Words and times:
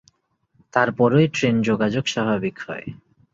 তারপরই 0.73 1.27
ট্রেন 1.33 1.55
যোগাযোগ 1.61 2.03
স্বাভাবিক 2.05 2.55
হয়। 2.59 2.87